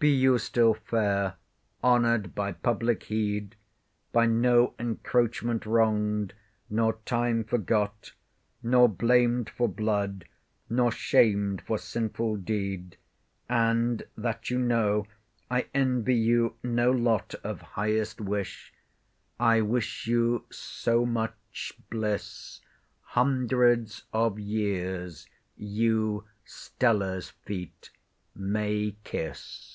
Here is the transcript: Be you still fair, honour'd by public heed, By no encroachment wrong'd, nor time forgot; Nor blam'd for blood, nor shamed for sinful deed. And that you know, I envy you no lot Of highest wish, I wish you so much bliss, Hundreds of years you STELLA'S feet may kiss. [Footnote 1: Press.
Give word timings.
Be 0.00 0.14
you 0.14 0.38
still 0.38 0.74
fair, 0.74 1.34
honour'd 1.82 2.32
by 2.32 2.52
public 2.52 3.02
heed, 3.02 3.56
By 4.12 4.26
no 4.26 4.74
encroachment 4.78 5.66
wrong'd, 5.66 6.34
nor 6.70 6.98
time 7.04 7.42
forgot; 7.42 8.12
Nor 8.62 8.88
blam'd 8.88 9.50
for 9.50 9.66
blood, 9.68 10.24
nor 10.70 10.92
shamed 10.92 11.62
for 11.62 11.78
sinful 11.78 12.36
deed. 12.36 12.96
And 13.48 14.04
that 14.16 14.50
you 14.50 14.60
know, 14.60 15.08
I 15.50 15.66
envy 15.74 16.14
you 16.14 16.54
no 16.62 16.92
lot 16.92 17.34
Of 17.42 17.60
highest 17.60 18.20
wish, 18.20 18.72
I 19.40 19.62
wish 19.62 20.06
you 20.06 20.44
so 20.48 21.04
much 21.06 21.72
bliss, 21.90 22.60
Hundreds 23.02 24.04
of 24.12 24.38
years 24.38 25.26
you 25.56 26.24
STELLA'S 26.44 27.30
feet 27.30 27.90
may 28.32 28.94
kiss. 29.02 29.16
[Footnote - -
1: - -
Press. - -